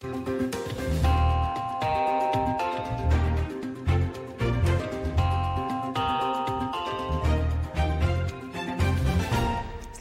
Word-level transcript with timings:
Thank 0.00 0.28
you. 0.28 0.55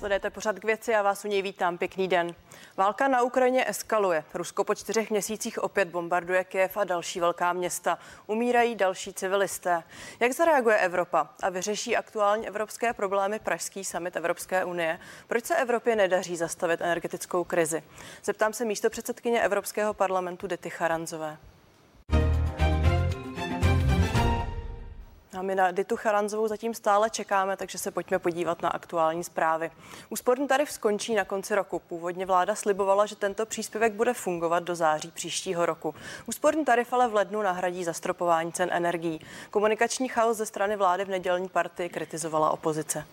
Sledujete 0.06 0.30
pořad 0.30 0.60
k 0.60 0.66
věci 0.66 0.96
a 0.96 1.02
vás 1.02 1.26
u 1.26 1.28
něj 1.28 1.42
vítám. 1.42 1.78
Pěkný 1.78 2.08
den. 2.08 2.36
Válka 2.78 3.08
na 3.08 3.22
Ukrajině 3.22 3.70
eskaluje. 3.70 4.24
Rusko 4.34 4.64
po 4.64 4.76
čtyřech 4.76 5.10
měsících 5.10 5.64
opět 5.64 5.88
bombarduje 5.88 6.44
Kiev 6.44 6.78
a 6.78 6.84
další 6.84 7.20
velká 7.20 7.54
města. 7.54 7.98
Umírají 8.28 8.76
další 8.76 9.14
civilisté. 9.14 9.84
Jak 10.20 10.32
zareaguje 10.32 10.78
Evropa 10.78 11.30
a 11.44 11.50
vyřeší 11.50 11.98
aktuální 11.98 12.48
evropské 12.48 12.94
problémy 12.94 13.40
Pražský 13.40 13.86
summit 13.86 14.16
Evropské 14.16 14.66
unie? 14.66 15.00
Proč 15.28 15.46
se 15.46 15.56
Evropě 15.56 15.96
nedaří 15.96 16.36
zastavit 16.38 16.82
energetickou 16.82 17.44
krizi? 17.44 17.84
Zeptám 18.24 18.54
se 18.54 18.66
místo 18.66 18.90
předsedkyně 18.90 19.42
Evropského 19.42 19.94
parlamentu 19.94 20.48
Dety 20.48 20.70
Charanzové. 20.70 21.38
My 25.46 25.56
na 25.56 25.72
Ditu 25.72 25.96
Charanzovou 25.96 26.48
zatím 26.48 26.74
stále 26.74 27.10
čekáme, 27.10 27.58
takže 27.58 27.78
se 27.78 27.92
pojďme 27.92 28.20
podívat 28.20 28.62
na 28.62 28.70
aktuální 28.70 29.24
zprávy. 29.24 29.72
Úsporný 30.10 30.48
tarif 30.48 30.72
skončí 30.72 31.16
na 31.16 31.26
konci 31.26 31.56
roku. 31.56 31.80
Původně 31.80 32.26
vláda 32.26 32.56
slibovala, 32.56 33.06
že 33.06 33.16
tento 33.16 33.46
příspěvek 33.46 33.94
bude 33.94 34.14
fungovat 34.14 34.64
do 34.64 34.76
září 34.76 35.12
příštího 35.12 35.66
roku. 35.66 35.96
Úsporný 36.28 36.66
tarif 36.66 36.94
ale 36.94 37.08
v 37.08 37.14
lednu 37.14 37.42
nahradí 37.42 37.84
zastropování 37.84 38.52
cen 38.52 38.70
energií. 38.72 39.22
Komunikační 39.52 40.08
chaos 40.08 40.38
ze 40.38 40.46
strany 40.46 40.76
vlády 40.76 41.06
v 41.06 41.10
nedělní 41.10 41.50
partii 41.50 41.90
kritizovala 41.90 42.52
opozice. 42.52 43.06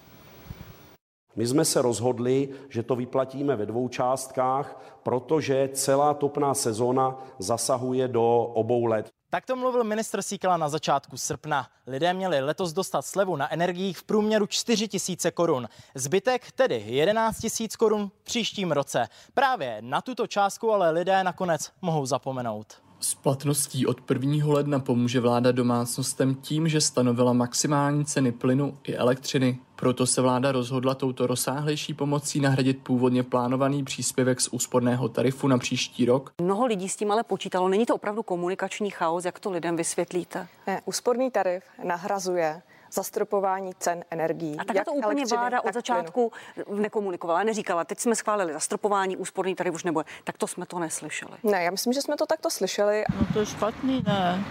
My 1.37 1.47
jsme 1.47 1.65
se 1.65 1.83
rozhodli, 1.83 2.49
že 2.69 2.83
to 2.83 2.97
vyplatíme 2.97 3.57
ve 3.57 3.67
dvou 3.67 3.89
částkách, 3.89 4.81
protože 5.03 5.71
celá 5.73 6.15
topná 6.15 6.55
sezóna 6.55 7.25
zasahuje 7.39 8.09
do 8.09 8.39
obou 8.55 8.85
let. 8.85 9.11
Tak 9.35 9.47
to 9.47 9.57
mluvil 9.57 9.85
ministr 9.85 10.23
Síkela 10.23 10.57
na 10.57 10.69
začátku 10.69 11.17
srpna. 11.17 11.69
Lidé 11.87 12.15
měli 12.15 12.41
letos 12.41 12.73
dostat 12.73 13.03
slevu 13.03 13.37
na 13.37 13.53
energiích 13.53 13.99
v 13.99 14.03
průměru 14.03 14.47
4 14.47 14.89
tisíce 14.89 15.31
korun. 15.31 15.69
Zbytek 15.95 16.53
tedy 16.53 16.85
11 16.87 17.39
tisíc 17.39 17.77
korun 17.77 18.11
v 18.21 18.25
příštím 18.25 18.73
roce. 18.73 19.09
Právě 19.35 19.77
na 19.81 20.01
tuto 20.01 20.27
částku 20.27 20.73
ale 20.73 20.91
lidé 20.91 21.25
nakonec 21.25 21.71
mohou 21.83 22.07
zapomenout. 22.07 22.83
S 23.05 23.15
platností 23.15 23.87
od 23.87 24.11
1. 24.11 24.47
ledna 24.47 24.79
pomůže 24.79 25.21
vláda 25.21 25.53
domácnostem 25.53 26.35
tím, 26.35 26.69
že 26.69 26.81
stanovila 26.81 27.33
maximální 27.33 28.05
ceny 28.05 28.33
plynu 28.33 28.79
i 28.85 28.95
elektřiny. 28.95 29.59
Proto 29.77 30.07
se 30.07 30.21
vláda 30.23 30.53
rozhodla 30.53 30.95
touto 30.95 31.27
rozsáhlejší 31.27 31.95
pomocí 31.95 32.41
nahradit 32.41 32.79
původně 32.83 33.23
plánovaný 33.23 33.85
příspěvek 33.85 34.41
z 34.41 34.49
úsporného 34.49 35.09
tarifu 35.09 35.49
na 35.49 35.59
příští 35.59 36.05
rok. 36.05 36.33
Mnoho 36.41 36.67
lidí 36.67 36.89
s 36.89 36.97
tím 36.97 37.11
ale 37.11 37.23
počítalo. 37.23 37.69
Není 37.69 37.87
to 37.87 37.95
opravdu 37.95 38.23
komunikační 38.23 38.91
chaos, 38.91 39.25
jak 39.25 39.41
to 39.41 39.51
lidem 39.51 39.77
vysvětlíte? 39.77 40.49
Ne, 40.67 40.83
úsporný 40.85 41.31
tarif 41.31 41.65
nahrazuje 41.85 42.63
zastropování 42.93 43.73
cen 43.79 44.05
energií. 44.11 44.57
A 44.59 44.65
tak 44.65 44.85
to 44.85 44.93
úplně 44.93 45.25
vláda 45.25 45.61
od 45.61 45.75
začátku 45.75 46.33
plynu. 46.55 46.81
nekomunikovala, 46.83 47.43
neříkala, 47.43 47.85
teď 47.85 47.99
jsme 47.99 48.17
schválili 48.17 48.53
zastropování, 48.53 49.17
úsporný 49.17 49.55
tarif 49.55 49.75
už 49.75 49.85
nebude. 49.85 50.05
Tak 50.25 50.39
to 50.39 50.47
jsme 50.47 50.67
to 50.67 50.79
neslyšeli. 50.79 51.33
Ne, 51.43 51.63
já 51.65 51.71
myslím, 51.71 51.93
že 51.93 52.03
jsme 52.03 52.17
to 52.17 52.27
takto 52.27 52.51
slyšeli. 52.51 53.05
No 53.21 53.27
to 53.33 53.41
je 53.41 53.47
špatný, 53.47 54.03
ne. 54.07 54.45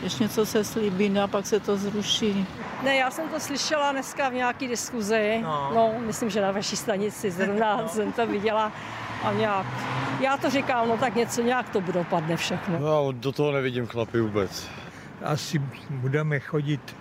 Když 0.00 0.18
něco 0.18 0.46
se 0.46 0.64
slíbí 0.64 1.08
no 1.08 1.22
a 1.22 1.26
pak 1.26 1.46
se 1.46 1.60
to 1.60 1.76
zruší. 1.76 2.46
Ne, 2.82 2.96
já 2.96 3.10
jsem 3.10 3.28
to 3.28 3.40
slyšela 3.40 3.92
dneska 3.92 4.28
v 4.28 4.34
nějaký 4.34 4.68
diskuzi. 4.68 5.40
No, 5.42 5.70
no 5.74 5.94
myslím, 5.98 6.30
že 6.30 6.40
na 6.40 6.50
vaší 6.50 6.76
stanici 6.76 7.30
zrovna 7.30 7.76
no. 7.82 7.88
jsem 7.88 8.12
to 8.12 8.26
viděla. 8.26 8.72
A 9.22 9.32
nějak, 9.32 9.66
já 10.20 10.36
to 10.36 10.50
říkám, 10.50 10.88
no 10.88 10.96
tak 10.96 11.14
něco 11.14 11.42
nějak 11.42 11.68
to 11.68 11.80
dopadne 11.80 12.36
všechno. 12.36 12.78
No, 12.78 13.12
do 13.12 13.32
toho 13.32 13.52
nevidím 13.52 13.86
chlapy 13.86 14.20
vůbec. 14.20 14.68
Asi 15.24 15.58
budeme 15.90 16.40
chodit 16.40 16.96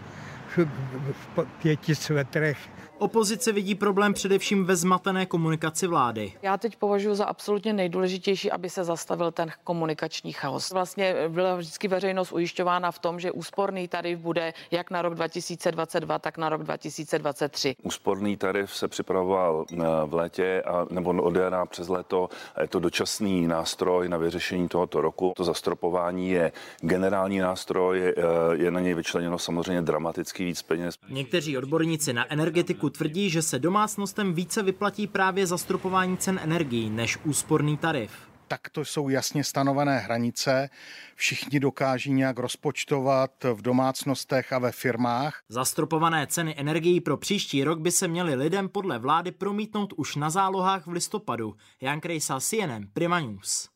v 0.58 1.46
pěti 1.62 1.96
svetrech 1.96 2.58
Opozice 3.04 3.52
vidí 3.52 3.76
problém 3.76 4.14
především 4.14 4.66
ve 4.66 4.76
zmatené 4.76 5.26
komunikaci 5.26 5.88
vlády. 5.88 6.34
Já 6.42 6.58
teď 6.58 6.76
považuji 6.76 7.16
za 7.16 7.26
absolutně 7.26 7.74
nejdůležitější, 7.74 8.52
aby 8.52 8.70
se 8.70 8.84
zastavil 8.84 9.32
ten 9.32 9.52
komunikační 9.64 10.32
chaos. 10.32 10.72
Vlastně 10.72 11.16
byla 11.28 11.56
vždycky 11.56 11.88
veřejnost 11.88 12.32
ujišťována 12.32 12.92
v 12.92 13.00
tom, 13.00 13.20
že 13.20 13.32
úsporný 13.32 13.88
tarif 13.88 14.20
bude 14.20 14.54
jak 14.72 14.92
na 14.92 15.02
rok 15.02 15.16
2022, 15.16 16.20
tak 16.20 16.38
na 16.38 16.50
rok 16.50 16.64
2023. 16.64 17.76
Úsporný 17.84 18.38
tarif 18.38 18.76
se 18.76 18.88
připravoval 18.88 19.66
eh, 19.72 19.76
v 20.06 20.14
létě 20.14 20.62
a, 20.62 20.86
nebo 20.90 21.10
od 21.24 21.36
jara 21.36 21.66
přes 21.66 21.90
léto. 21.90 22.30
Je 22.62 22.68
to 22.68 22.80
dočasný 22.80 23.48
nástroj 23.48 24.10
na 24.10 24.18
vyřešení 24.18 24.68
tohoto 24.68 25.02
roku. 25.02 25.34
To 25.36 25.44
zastropování 25.44 26.30
je 26.30 26.52
generální 26.82 27.40
nástroj, 27.40 28.00
je, 28.00 28.16
je 28.54 28.72
na 28.72 28.80
něj 28.80 28.94
vyčleněno 28.94 29.40
samozřejmě 29.40 29.82
dramaticky 29.82 30.46
víc 30.46 30.62
peněz. 30.62 30.96
Někteří 31.10 31.58
odborníci 31.58 32.14
na 32.14 32.32
energetiku 32.32 32.93
tvrdí, 32.94 33.30
že 33.30 33.42
se 33.42 33.60
domácnostem 33.60 34.34
více 34.34 34.64
vyplatí 34.64 35.08
právě 35.08 35.48
zastropování 35.48 36.18
cen 36.18 36.40
energií 36.44 36.90
než 36.90 37.18
úsporný 37.26 37.78
tarif. 37.78 38.12
Tak 38.48 38.70
to 38.70 38.86
jsou 38.86 39.10
jasně 39.10 39.44
stanovené 39.44 40.00
hranice. 40.00 40.70
Všichni 41.16 41.60
dokáží 41.60 42.14
nějak 42.14 42.40
rozpočtovat 42.40 43.32
v 43.54 43.62
domácnostech 43.62 44.54
a 44.54 44.60
ve 44.60 44.72
firmách. 44.72 45.42
Zastropované 45.50 46.28
ceny 46.28 46.56
energií 46.58 47.02
pro 47.02 47.18
příští 47.18 47.64
rok 47.64 47.80
by 47.80 47.92
se 47.92 48.08
měly 48.08 48.36
lidem 48.36 48.70
podle 48.70 49.00
vlády 49.00 49.32
promítnout 49.32 49.94
už 49.98 50.16
na 50.16 50.30
zálohách 50.30 50.88
v 50.88 50.92
listopadu. 50.92 51.56
Jan 51.82 52.00
Krejsa, 52.00 52.40
CNN, 52.40 52.88
Prima 52.94 53.20
News. 53.20 53.73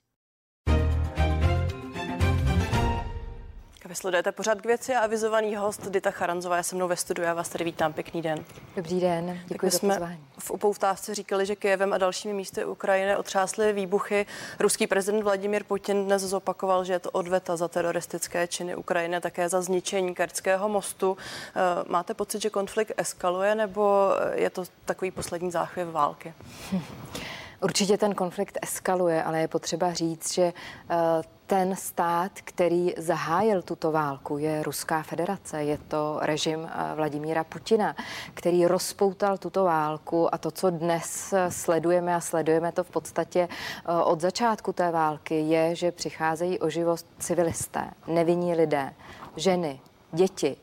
Sledujete 3.98 4.32
pořád 4.32 4.62
k 4.62 4.66
věci 4.66 4.96
a 4.96 5.00
avizovaný 5.00 5.56
host 5.56 5.90
Dita 5.90 6.12
Charanzová 6.12 6.58
je 6.58 6.64
se 6.64 6.76
mnou 6.76 6.88
ve 6.88 6.96
studiu. 6.96 7.26
Já 7.26 7.34
vás 7.34 7.50
tady 7.50 7.64
vítám. 7.64 7.94
Pěkný 7.94 8.22
den. 8.22 8.46
Dobrý 8.76 9.00
den, 9.00 9.40
děkuji 9.48 9.72
za 9.72 9.78
jsme 9.78 10.18
v 10.40 10.52
upoutávce 10.52 11.16
říkali, 11.16 11.46
že 11.46 11.56
Kyjevem 11.56 11.94
a 11.94 11.98
dalšími 11.98 12.34
místy 12.34 12.66
Ukrajiny 12.66 13.16
otřásly 13.16 13.74
výbuchy. 13.74 14.26
Ruský 14.60 14.88
prezident 14.88 15.24
Vladimír 15.24 15.64
Putin 15.64 16.06
dnes 16.06 16.22
zopakoval, 16.22 16.84
že 16.84 16.94
je 16.94 17.00
to 17.00 17.12
odveta 17.12 17.58
za 17.58 17.68
teroristické 17.68 18.48
činy 18.48 18.76
Ukrajiny, 18.76 19.22
také 19.22 19.50
za 19.50 19.62
zničení 19.62 20.16
Kertského 20.16 20.70
mostu. 20.70 21.18
Eh, 21.50 21.62
máte 21.88 22.14
pocit, 22.14 22.42
že 22.42 22.50
konflikt 22.50 22.92
eskaluje, 22.98 23.56
nebo 23.56 24.10
je 24.34 24.50
to 24.50 24.64
takový 24.86 25.12
poslední 25.12 25.52
záchvěv 25.52 25.88
války? 25.92 26.34
Určitě 27.62 27.98
ten 27.98 28.16
konflikt 28.16 28.58
eskaluje, 28.62 29.24
ale 29.24 29.40
je 29.40 29.48
potřeba 29.48 29.94
říct, 29.94 30.34
že 30.34 30.44
eh, 30.44 30.96
ten 31.46 31.76
stát, 31.76 32.32
který 32.44 32.94
zahájil 32.98 33.62
tuto 33.62 33.92
válku, 33.92 34.38
je 34.38 34.64
Ruská 34.64 35.04
federace. 35.04 35.64
Je 35.64 35.78
to 35.78 36.20
režim 36.22 36.70
eh, 36.70 36.96
Vladimíra 36.96 37.44
Putina, 37.44 37.96
který 38.34 38.66
rozpoutal 38.66 39.38
tuto 39.38 39.64
válku 39.64 40.36
a 40.36 40.38
to, 40.38 40.52
co 40.52 40.70
dnes 40.70 41.34
eh, 41.34 41.52
sledujeme 41.52 42.16
a 42.16 42.22
sledujeme 42.22 42.72
to 42.72 42.84
v 42.84 42.90
podstatě 42.90 43.48
od 44.04 44.22
začátku 44.22 44.74
té 44.74 44.92
války, 44.92 45.40
je, 45.40 45.76
že 45.76 45.92
přicházejí 45.92 46.60
o 46.60 46.70
život 46.70 47.00
civilisté, 47.20 47.90
nevinní 48.08 48.56
lidé, 48.56 48.94
ženy, 49.36 49.80
děti. 50.12 50.58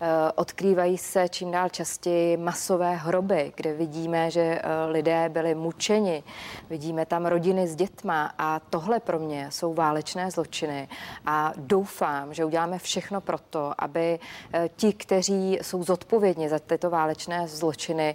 Eh, 0.00 0.32
odkrývají 0.34 0.98
se 0.98 1.28
čím 1.28 1.50
dál 1.50 1.68
častěji 1.68 2.36
masové 2.36 2.96
hroby, 2.96 3.52
kde 3.56 3.74
vidíme, 3.74 4.30
že 4.30 4.40
eh, 4.40 4.86
lidé 4.86 5.28
byli 5.28 5.54
mučeni. 5.54 6.22
Vidíme 6.70 7.06
tam 7.06 7.26
rodiny 7.26 7.68
s 7.68 7.76
dětma 7.76 8.34
a 8.38 8.60
tohle 8.60 9.00
pro 9.00 9.18
mě 9.18 9.48
jsou 9.50 9.74
válečné 9.74 10.30
zločiny 10.30 10.88
a 11.26 11.52
doufám, 11.56 12.34
že 12.34 12.44
uděláme 12.44 12.78
všechno 12.78 13.20
pro 13.20 13.38
to, 13.38 13.72
aby 13.78 14.18
eh, 14.52 14.68
ti, 14.76 14.92
kteří 14.92 15.58
jsou 15.62 15.82
zodpovědní 15.82 16.48
za 16.48 16.58
tyto 16.58 16.90
válečné 16.90 17.48
zločiny, 17.48 18.14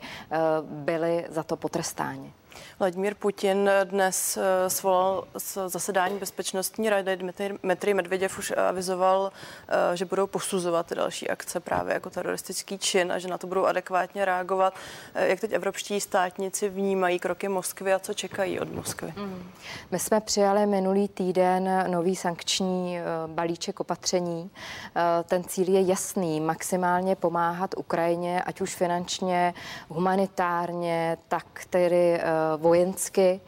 byli 0.63 1.25
za 1.29 1.43
to 1.43 1.55
potrestáni. 1.57 2.33
Vladimír 2.79 3.15
Putin 3.15 3.69
dnes 3.83 4.37
eh, 4.37 4.69
svolal 4.69 5.27
zasedání 5.67 6.19
bezpečnostní 6.19 6.89
rady. 6.89 7.17
Dmitry 7.63 7.93
Medvěděv 7.93 8.39
už 8.39 8.53
avizoval, 8.69 9.31
eh, 9.67 9.97
že 9.97 10.05
budou 10.05 10.27
posuzovat 10.27 10.93
další 10.93 11.29
akce 11.29 11.59
právě 11.59 11.93
jako 11.93 12.09
teroristický 12.09 12.77
čin 12.77 13.11
a 13.11 13.19
že 13.19 13.27
na 13.27 13.37
to 13.37 13.47
budou 13.47 13.65
adekvátně 13.65 14.25
reagovat. 14.25 14.73
Eh, 15.13 15.27
jak 15.27 15.39
teď 15.39 15.51
evropští 15.51 16.01
státníci 16.01 16.69
vnímají 16.69 17.19
kroky 17.19 17.47
Moskvy 17.47 17.93
a 17.93 17.99
co 17.99 18.13
čekají 18.13 18.59
od 18.59 18.71
Moskvy? 18.73 19.13
Mm. 19.17 19.51
My 19.91 19.99
jsme 19.99 20.21
přijali 20.21 20.65
minulý 20.65 21.07
týden 21.07 21.91
nový 21.91 22.15
sankční 22.15 22.99
balíček 23.27 23.79
opatření. 23.79 24.49
Ten 25.23 25.43
cíl 25.43 25.69
je 25.69 25.81
jasný, 25.81 26.39
maximálně 26.39 27.15
pomáhat 27.15 27.75
Ukrajině, 27.77 28.43
ať 28.43 28.61
už 28.61 28.75
finančně, 28.75 29.53
humanitárně, 29.89 31.17
tak 31.27 31.45
tedy 31.69 32.19
vojensky 32.57 33.41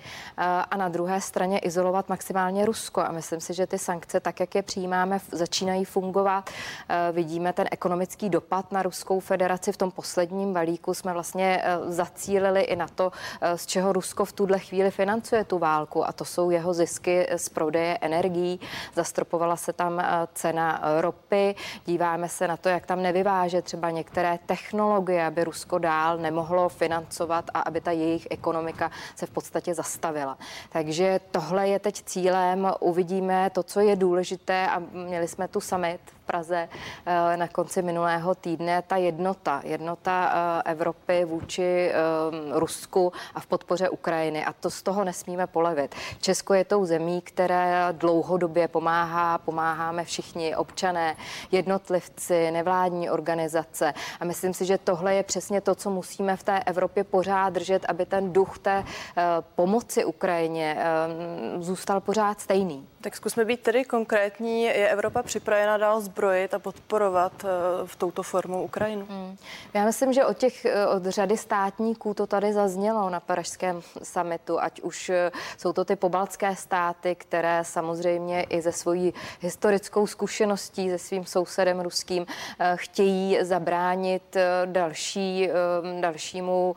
a 0.72 0.78
na 0.78 0.90
druhé 0.90 1.22
straně 1.22 1.60
izolovat 1.60 2.10
maximálně 2.10 2.66
Rusko. 2.66 3.02
A 3.02 3.12
myslím 3.12 3.40
si, 3.40 3.54
že 3.54 3.68
ty 3.68 3.78
sankce, 3.78 4.20
tak 4.20 4.40
jak 4.40 4.56
je 4.56 4.62
přijímáme, 4.62 5.20
začínají 5.32 5.86
fungovat. 5.86 6.50
Vidíme 7.12 7.54
ten 7.54 7.68
ekonomický 7.72 8.30
dopad 8.30 8.72
na 8.72 8.84
Ruskou 8.84 9.20
federaci. 9.20 9.72
V 9.72 9.78
tom 9.78 9.92
posledním 9.92 10.54
balíku 10.54 10.94
jsme 10.94 11.14
vlastně 11.14 11.64
zacílili 11.88 12.62
i 12.62 12.76
na 12.76 12.88
to, 12.88 13.12
z 13.56 13.66
čeho 13.66 13.94
Rusko 13.94 14.26
v 14.26 14.34
tuhle 14.34 14.60
chvíli 14.60 14.92
financuje 14.92 15.44
tu 15.44 15.60
válku. 15.60 16.08
A 16.08 16.12
to 16.12 16.26
jsou 16.26 16.50
jeho 16.50 16.74
zisky 16.74 17.28
z 17.36 17.50
prodeje 17.50 17.98
energií. 18.02 18.60
Zastropovala 18.94 19.56
se 19.56 19.74
tam 19.74 20.04
cena 20.34 20.82
ropy. 21.02 21.56
Díváme 21.86 22.30
se 22.30 22.48
na 22.48 22.58
to, 22.58 22.70
jak 22.70 22.86
tam 22.86 23.02
nevyváže 23.02 23.62
třeba 23.62 23.90
některé 23.90 24.40
technologie, 24.46 25.26
aby 25.26 25.44
Rusko 25.44 25.78
dál 25.78 26.18
nemohlo 26.18 26.70
financovat 26.70 27.46
a 27.54 27.60
aby 27.60 27.82
ta 27.82 27.92
jejich 27.92 28.28
ekonomika 28.30 28.83
se 29.16 29.26
v 29.26 29.30
podstatě 29.30 29.74
zastavila. 29.74 30.38
Takže 30.70 31.20
tohle 31.32 31.68
je 31.68 31.80
teď 31.80 32.04
cílem. 32.04 32.72
Uvidíme 32.80 33.50
to, 33.50 33.64
co 33.64 33.80
je 33.80 33.96
důležité 33.96 34.68
a 34.68 34.80
měli 34.80 35.28
jsme 35.28 35.48
tu 35.48 35.62
summit 35.62 36.02
Praze 36.26 36.70
eh, 37.06 37.38
na 37.38 37.48
konci 37.48 37.82
minulého 37.82 38.36
týdne 38.36 38.82
ta 38.82 38.98
jednota, 38.98 39.62
jednota 39.64 40.34
eh, 40.66 40.72
Evropy 40.72 41.26
vůči 41.26 41.64
eh, 41.64 41.94
Rusku 42.52 43.14
a 43.36 43.40
v 43.40 43.46
podpoře 43.46 43.90
Ukrajiny. 43.90 44.46
A 44.46 44.54
to 44.54 44.70
z 44.70 44.82
toho 44.82 45.04
nesmíme 45.04 45.48
polevit. 45.48 45.96
Česko 46.22 46.54
je 46.54 46.66
tou 46.66 46.86
zemí, 46.86 47.22
které 47.22 47.88
dlouhodobě 47.92 48.68
pomáhá, 48.68 49.38
pomáháme 49.38 50.04
všichni 50.04 50.56
občané, 50.56 51.16
jednotlivci, 51.52 52.52
nevládní 52.52 53.10
organizace. 53.10 53.94
A 54.20 54.26
myslím 54.26 54.54
si, 54.54 54.66
že 54.66 54.78
tohle 54.78 55.16
je 55.16 55.24
přesně 55.24 55.62
to, 55.62 55.76
co 55.76 55.90
musíme 55.90 56.38
v 56.38 56.44
té 56.44 56.60
Evropě 56.60 57.04
pořád 57.04 57.50
držet, 57.50 57.86
aby 57.88 58.06
ten 58.06 58.34
duch 58.34 58.60
té 58.60 58.73
pomoci 59.56 60.06
Ukrajině 60.06 60.78
zůstal 61.60 62.02
pořád 62.02 62.40
stejný. 62.42 62.88
Tak 63.04 63.16
zkusme 63.16 63.46
být 63.46 63.60
tedy 63.60 63.86
konkrétní. 63.86 64.64
Je 64.64 64.90
Evropa 64.90 65.24
připravena 65.24 65.78
dál 65.78 66.02
zbrojit 66.02 66.54
a 66.54 66.60
podporovat 66.60 67.32
eh, 67.44 67.48
v 67.86 67.96
touto 67.96 68.24
formou 68.24 68.64
Ukrajinu? 68.64 69.06
Hmm. 69.10 69.38
Já 69.74 69.86
myslím, 69.86 70.14
že 70.14 70.26
od 70.26 70.38
těch 70.38 70.66
eh, 70.66 70.88
od 70.88 71.06
řady 71.06 71.38
státníků 71.38 72.14
to 72.14 72.28
tady 72.28 72.54
zaznělo 72.54 73.10
na 73.10 73.20
Pařížském 73.20 73.82
summitu, 74.04 74.62
ať 74.62 74.82
už 74.82 75.10
eh, 75.10 75.32
jsou 75.58 75.74
to 75.74 75.86
ty 75.86 75.96
pobaltské 75.96 76.56
státy, 76.56 77.16
které 77.16 77.64
samozřejmě 77.64 78.44
i 78.44 78.62
ze 78.62 78.72
svojí 78.72 79.14
historickou 79.42 80.08
zkušeností 80.08 80.90
se 80.90 80.98
svým 80.98 81.26
sousedem 81.26 81.80
ruským 81.80 82.26
chtějí 82.76 83.38
zabránit 83.42 84.38
další, 84.66 85.50
dalšímu 86.00 86.76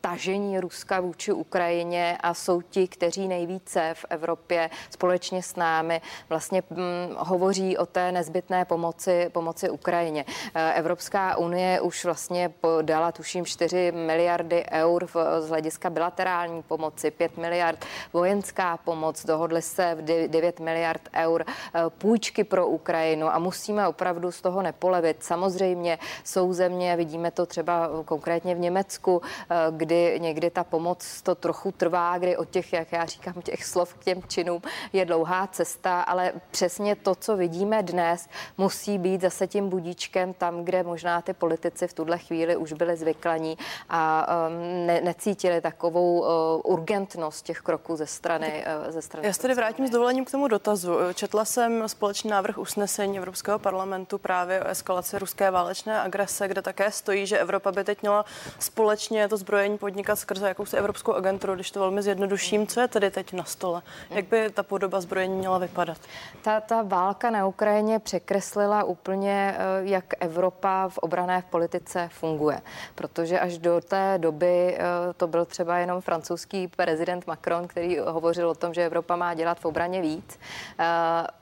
tažení 0.00 0.60
Ruska 0.60 0.97
vůči 1.00 1.32
Ukrajině 1.32 2.18
a 2.20 2.34
jsou 2.34 2.62
ti, 2.62 2.88
kteří 2.88 3.28
nejvíce 3.28 3.94
v 3.94 4.04
Evropě 4.10 4.70
společně 4.90 5.42
s 5.42 5.56
námi 5.56 6.00
vlastně 6.28 6.62
hm, 6.70 6.76
hovoří 7.16 7.78
o 7.78 7.86
té 7.86 8.12
nezbytné 8.12 8.64
pomoci, 8.64 9.30
pomoci 9.32 9.70
Ukrajině. 9.70 10.24
Eh, 10.54 10.72
Evropská 10.72 11.36
unie 11.36 11.80
už 11.80 12.04
vlastně 12.04 12.50
dala, 12.82 13.12
tuším, 13.12 13.44
4 13.46 13.92
miliardy 13.92 14.64
eur 14.72 15.06
v, 15.06 15.16
z 15.40 15.48
hlediska 15.48 15.90
bilaterální 15.90 16.62
pomoci, 16.62 17.10
5 17.10 17.36
miliard 17.36 17.84
vojenská 18.12 18.76
pomoc, 18.76 19.24
dohodli 19.24 19.62
se 19.62 19.94
v 19.94 20.02
9 20.28 20.60
miliard 20.60 21.02
eur 21.14 21.44
eh, 21.48 21.80
půjčky 21.98 22.44
pro 22.44 22.66
Ukrajinu 22.66 23.28
a 23.34 23.38
musíme 23.38 23.88
opravdu 23.88 24.32
z 24.32 24.40
toho 24.40 24.62
nepolevit. 24.62 25.24
Samozřejmě 25.24 25.98
jsou 26.24 26.52
země, 26.52 26.96
vidíme 26.96 27.30
to 27.30 27.46
třeba 27.46 27.90
konkrétně 28.04 28.54
v 28.54 28.58
Německu, 28.58 29.22
eh, 29.24 29.56
kdy 29.70 30.18
někdy 30.20 30.50
ta 30.50 30.64
pomoc 30.64 30.87
to 31.22 31.34
trochu 31.34 31.72
trvá, 31.72 32.18
kdy 32.18 32.36
od 32.36 32.50
těch, 32.50 32.72
jak 32.72 32.92
já 32.92 33.04
říkám, 33.04 33.34
těch 33.42 33.64
slov 33.64 33.94
k 33.94 34.04
těm 34.04 34.22
činům 34.28 34.62
je 34.92 35.04
dlouhá 35.04 35.46
cesta, 35.46 36.00
ale 36.00 36.32
přesně 36.50 36.96
to, 36.96 37.14
co 37.14 37.36
vidíme 37.36 37.82
dnes, 37.82 38.28
musí 38.58 38.98
být 38.98 39.20
zase 39.20 39.46
tím 39.46 39.68
budíčkem 39.68 40.32
tam, 40.34 40.64
kde 40.64 40.82
možná 40.82 41.22
ty 41.22 41.32
politici 41.32 41.88
v 41.88 41.92
tuhle 41.92 42.18
chvíli 42.18 42.56
už 42.56 42.72
byli 42.72 42.96
zvyklaní 42.96 43.58
a 43.88 44.26
um, 44.48 44.86
ne, 44.86 45.00
necítili 45.00 45.60
takovou 45.60 46.20
uh, 46.20 46.26
urgentnost 46.72 47.44
těch 47.44 47.60
kroků 47.60 47.96
ze 47.96 48.06
strany. 48.06 48.64
Uh, 48.86 48.92
ze 48.92 49.02
strany 49.02 49.26
Já 49.26 49.32
se 49.32 49.40
tedy 49.40 49.54
vrátím 49.54 49.86
s 49.86 49.90
dovolením 49.90 50.24
k 50.24 50.30
tomu 50.30 50.48
dotazu. 50.48 50.90
Četla 51.14 51.44
jsem 51.44 51.88
společný 51.88 52.30
návrh 52.30 52.58
usnesení 52.58 53.18
Evropského 53.18 53.58
parlamentu 53.58 54.18
právě 54.18 54.64
o 54.64 54.68
eskalaci 54.68 55.18
ruské 55.18 55.50
válečné 55.50 56.00
agrese, 56.00 56.48
kde 56.48 56.62
také 56.62 56.90
stojí, 56.90 57.26
že 57.26 57.38
Evropa 57.38 57.72
by 57.72 57.84
teď 57.84 58.02
měla 58.02 58.24
společně 58.58 59.28
to 59.28 59.36
zbrojení 59.36 59.78
podnikat 59.78 60.16
skrze 60.16 60.48
jakousi 60.48 60.76
evropskou 60.78 61.12
agenturu, 61.12 61.54
když 61.54 61.70
to 61.70 61.80
velmi 61.80 62.02
zjednoduším. 62.02 62.66
Co 62.66 62.80
je 62.80 62.88
tedy 62.88 63.10
teď 63.10 63.32
na 63.32 63.44
stole? 63.44 63.82
Jak 64.10 64.24
by 64.24 64.50
ta 64.50 64.62
podoba 64.62 65.00
zbrojení 65.00 65.36
měla 65.36 65.58
vypadat? 65.58 65.98
Ta, 66.42 66.60
ta 66.60 66.82
válka 66.82 67.30
na 67.30 67.46
Ukrajině 67.46 67.98
přek 67.98 68.28
překreslila 68.28 68.84
úplně, 68.84 69.54
eh, 69.58 69.80
jak 69.82 70.04
Evropa 70.20 70.88
v 70.88 70.98
obrané 70.98 71.42
politice 71.50 72.08
funguje. 72.12 72.60
Protože 72.94 73.40
až 73.40 73.58
do 73.58 73.80
té 73.80 74.14
doby 74.18 74.76
eh, 74.76 74.80
to 75.16 75.26
byl 75.26 75.44
třeba 75.44 75.78
jenom 75.78 76.00
francouzský 76.00 76.68
prezident 76.68 77.26
Macron, 77.26 77.68
který 77.68 77.98
hovořil 77.98 78.48
o 78.48 78.54
tom, 78.54 78.74
že 78.74 78.86
Evropa 78.86 79.16
má 79.16 79.34
dělat 79.34 79.60
v 79.60 79.64
obraně 79.64 80.02
víc. 80.02 80.38
Eh, 80.78 80.84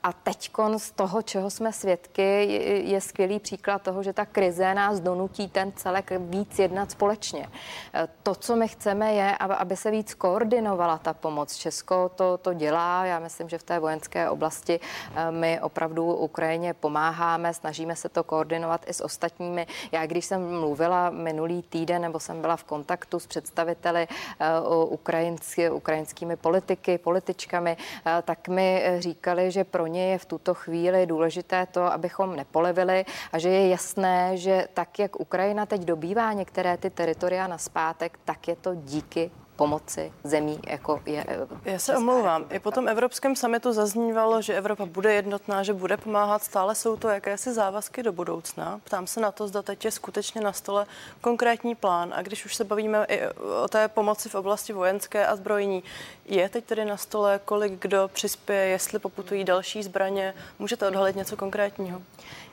a 0.03 0.13
teď 0.23 0.51
z 0.77 0.91
toho, 0.91 1.21
čeho 1.21 1.49
jsme 1.49 1.73
svědky, 1.73 2.45
je 2.85 3.01
skvělý 3.01 3.39
příklad 3.39 3.81
toho, 3.81 4.03
že 4.03 4.13
ta 4.13 4.25
krize 4.25 4.73
nás 4.73 4.99
donutí 4.99 5.47
ten 5.47 5.71
celek 5.75 6.11
víc 6.19 6.59
jednat 6.59 6.91
společně. 6.91 7.49
To, 8.23 8.35
co 8.35 8.55
my 8.55 8.67
chceme, 8.67 9.13
je, 9.13 9.26
aby 9.35 9.75
se 9.75 9.91
víc 9.91 10.13
koordinovala 10.13 10.97
ta 10.97 11.13
pomoc. 11.13 11.55
Česko 11.55 12.11
to, 12.15 12.37
to 12.37 12.53
dělá. 12.53 13.05
Já 13.05 13.19
myslím, 13.19 13.49
že 13.49 13.57
v 13.57 13.63
té 13.63 13.79
vojenské 13.79 14.29
oblasti 14.29 14.79
my 15.29 15.59
opravdu 15.61 16.13
Ukrajině 16.13 16.73
pomáháme, 16.73 17.53
snažíme 17.53 17.95
se 17.95 18.09
to 18.09 18.23
koordinovat 18.23 18.85
i 18.87 18.93
s 18.93 19.03
ostatními. 19.03 19.67
Já, 19.91 20.05
když 20.05 20.25
jsem 20.25 20.59
mluvila 20.59 21.09
minulý 21.09 21.61
týden, 21.61 22.01
nebo 22.01 22.19
jsem 22.19 22.41
byla 22.41 22.55
v 22.55 22.63
kontaktu 22.63 23.19
s 23.19 23.27
představiteli 23.27 24.07
uh, 24.07 24.93
ukrajinský, 24.93 25.69
ukrajinskými 25.69 26.35
politiky, 26.35 26.97
političkami, 26.97 27.77
uh, 27.77 28.11
tak 28.21 28.47
mi 28.47 28.83
říkali, 28.99 29.51
že 29.51 29.63
pro 29.63 29.87
ně 29.87 30.11
je 30.11 30.17
v 30.17 30.25
tuto 30.25 30.53
chvíli 30.53 31.05
důležité 31.05 31.65
to, 31.65 31.83
abychom 31.83 32.35
nepolevili 32.35 33.05
a 33.31 33.39
že 33.39 33.49
je 33.49 33.69
jasné, 33.69 34.37
že 34.37 34.67
tak, 34.73 34.99
jak 34.99 35.19
Ukrajina 35.19 35.65
teď 35.65 35.81
dobývá 35.81 36.33
některé 36.33 36.77
ty 36.77 36.89
teritoria 36.89 37.47
na 37.47 37.57
zpátek, 37.57 38.19
tak 38.25 38.47
je 38.47 38.55
to 38.55 38.75
díky 38.75 39.06
pomoci 39.57 40.13
zemí, 40.23 40.59
jako 40.67 41.01
je. 41.05 41.25
Eh, 41.27 41.71
Já 41.71 41.79
se 41.79 41.97
omlouvám. 41.97 42.45
I 42.49 42.59
po 42.59 42.71
tom 42.71 42.87
Evropském 42.87 43.35
samitu 43.35 43.73
zaznívalo, 43.73 44.41
že 44.41 44.57
Evropa 44.57 44.85
bude 44.85 45.13
jednotná, 45.13 45.63
že 45.63 45.73
bude 45.73 45.97
pomáhat. 45.97 46.43
Stále 46.43 46.75
jsou 46.75 46.95
to 46.97 47.09
jakési 47.09 47.53
závazky 47.53 48.03
do 48.03 48.11
budoucna. 48.11 48.79
Ptám 48.83 49.07
se 49.07 49.19
na 49.19 49.31
to, 49.31 49.47
zda 49.47 49.61
teď 49.61 49.85
je 49.85 49.91
skutečně 49.91 50.41
na 50.41 50.53
stole 50.53 50.85
konkrétní 51.21 51.75
plán. 51.75 52.13
A 52.15 52.21
když 52.21 52.45
už 52.45 52.55
se 52.55 52.63
bavíme 52.63 53.05
i 53.09 53.21
o 53.63 53.67
té 53.67 53.87
pomoci 53.87 54.29
v 54.29 54.35
oblasti 54.35 54.73
vojenské 54.73 55.27
a 55.27 55.35
zbrojní, 55.35 55.83
je 56.25 56.49
teď 56.49 56.65
tedy 56.65 56.85
na 56.85 56.97
stole, 56.97 57.39
kolik 57.45 57.81
kdo 57.81 58.09
přispěje, 58.13 58.67
jestli 58.67 58.99
poputují 58.99 59.43
další 59.43 59.83
zbraně? 59.83 60.33
Můžete 60.59 60.87
odhalit 60.87 61.15
něco 61.15 61.37
konkrétního? 61.37 62.01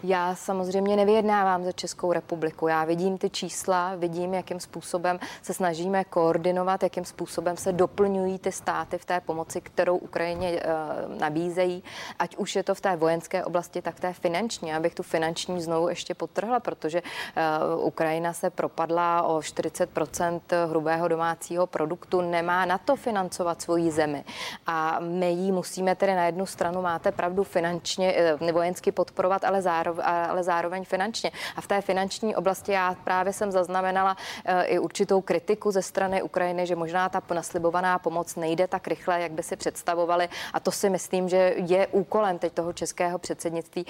Já 0.02 0.34
samozřejmě 0.34 0.96
nevyjednávám 0.96 1.64
za 1.64 1.72
Českou 1.72 2.12
republiku. 2.12 2.68
Já 2.68 2.84
vidím 2.84 3.18
ty 3.18 3.30
čísla, 3.30 3.94
vidím, 3.94 4.34
jakým 4.34 4.60
způsobem 4.60 5.18
se 5.42 5.54
snažíme 5.54 6.04
koordinovat, 6.04 6.82
jakým 6.82 7.04
způsobem 7.04 7.56
se 7.56 7.72
doplňují 7.72 8.38
ty 8.38 8.52
státy 8.52 8.98
v 8.98 9.04
té 9.04 9.20
pomoci, 9.20 9.60
kterou 9.60 9.96
Ukrajině 9.96 10.50
uh, 10.50 11.18
nabízejí, 11.18 11.82
ať 12.18 12.36
už 12.36 12.56
je 12.56 12.62
to 12.62 12.74
v 12.74 12.80
té 12.80 12.96
vojenské 12.96 13.44
oblasti, 13.44 13.82
tak 13.82 13.94
v 13.94 14.00
té 14.00 14.12
finanční. 14.12 14.74
Abych 14.74 14.94
tu 14.94 15.02
finanční 15.02 15.62
znovu 15.62 15.88
ještě 15.88 16.14
potrhla, 16.14 16.60
protože 16.60 17.02
uh, 17.02 17.86
Ukrajina 17.86 18.32
se 18.32 18.50
propadla 18.50 19.22
o 19.22 19.38
40% 19.38 20.40
hrubého 20.68 21.08
domácího 21.08 21.66
produktu, 21.66 22.20
nemá 22.20 22.64
na 22.64 22.78
to 22.78 22.96
financovat 22.96 23.62
svoji 23.62 23.90
zemi. 23.90 24.24
A 24.66 24.98
my 25.00 25.32
ji 25.32 25.52
musíme 25.52 25.94
tedy 25.94 26.14
na 26.14 26.26
jednu 26.26 26.46
stranu, 26.46 26.82
máte 26.82 27.12
pravdu, 27.12 27.44
finančně, 27.44 28.14
uh, 28.40 28.50
vojensky 28.50 28.92
podporovat, 28.92 29.44
ale 29.44 29.62
zároveň, 29.62 29.93
ale 30.02 30.42
zároveň 30.42 30.84
finančně. 30.84 31.30
A 31.56 31.60
v 31.60 31.66
té 31.66 31.80
finanční 31.80 32.36
oblasti 32.36 32.72
já 32.72 32.96
právě 33.04 33.32
jsem 33.32 33.52
zaznamenala 33.52 34.16
uh, 34.16 34.54
i 34.64 34.78
určitou 34.78 35.20
kritiku 35.20 35.70
ze 35.70 35.82
strany 35.82 36.22
Ukrajiny, 36.22 36.66
že 36.66 36.76
možná 36.76 37.08
ta 37.08 37.22
naslibovaná 37.34 37.98
pomoc 37.98 38.36
nejde 38.36 38.66
tak 38.66 38.86
rychle, 38.86 39.20
jak 39.20 39.32
by 39.32 39.42
si 39.42 39.56
představovali. 39.56 40.28
A 40.52 40.60
to 40.60 40.70
si 40.70 40.90
myslím, 40.90 41.28
že 41.28 41.54
je 41.56 41.86
úkolem 41.86 42.38
teď 42.38 42.52
toho 42.52 42.72
českého 42.72 43.18
předsednictví, 43.18 43.86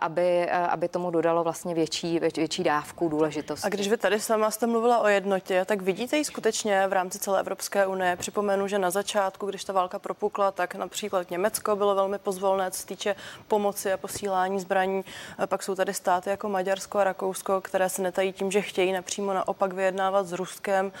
aby, 0.00 0.50
aby 0.50 0.88
tomu 0.88 1.10
dodalo 1.10 1.44
vlastně 1.44 1.74
větší, 1.74 2.18
větší 2.18 2.64
dávku 2.64 3.08
důležitosti. 3.08 3.66
A 3.66 3.68
když 3.68 3.88
vy 3.88 3.96
tady 3.96 4.20
sama 4.20 4.50
jste 4.50 4.66
mluvila 4.66 4.98
o 4.98 5.08
jednotě, 5.08 5.64
tak 5.64 5.82
vidíte 5.82 6.16
ji 6.16 6.24
skutečně 6.24 6.86
v 6.88 6.92
rámci 6.92 7.18
celé 7.18 7.40
Evropské 7.40 7.86
unie. 7.86 8.16
Připomenu, 8.16 8.66
že 8.68 8.78
na 8.78 8.90
začátku, 8.90 9.46
když 9.46 9.64
ta 9.64 9.72
válka 9.72 9.98
propukla, 9.98 10.50
tak 10.50 10.74
například 10.74 11.30
Německo 11.30 11.76
bylo 11.76 11.94
velmi 11.94 12.18
pozvolné, 12.18 12.70
co 12.70 12.80
se 12.80 12.86
týče 12.86 13.16
pomoci 13.48 13.92
a 13.92 13.96
posílání 13.96 14.60
zbraní. 14.60 15.04
Pak 15.46 15.62
jsou 15.62 15.74
tady 15.74 15.94
státy 15.94 16.30
jako 16.30 16.48
Maďarsko 16.48 16.98
a 16.98 17.04
Rakousko, 17.04 17.60
které 17.60 17.88
se 17.88 18.02
netají 18.02 18.32
tím, 18.32 18.50
že 18.50 18.60
chtějí 18.60 18.92
napřímo 18.92 19.34
naopak 19.34 19.72
vyjednávat 19.72 20.26
s 20.26 20.32
Ruskem 20.32 20.92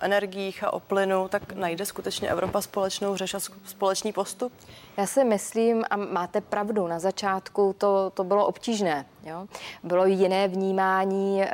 energií 0.00 0.30
energiích 0.30 0.64
a 0.64 0.72
o 0.72 0.80
plynu, 0.80 1.28
tak 1.28 1.52
najde 1.52 1.86
skutečně 1.86 2.28
Evropa 2.28 2.60
společnou 2.60 3.16
řeš 3.16 3.34
a 3.34 3.40
společný 3.64 4.12
postup? 4.12 4.52
Já 4.96 5.06
si 5.06 5.24
myslím, 5.24 5.84
a 5.90 5.96
máte 5.96 6.40
pravdu, 6.40 6.86
na 6.86 6.98
začátku 6.98 7.74
to, 7.78 8.10
to 8.10 8.24
bylo 8.24 8.46
obtížné. 8.46 9.06
Jo? 9.24 9.46
Bylo 9.82 10.06
jiné 10.06 10.48
vnímání 10.48 11.40
um, 11.40 11.48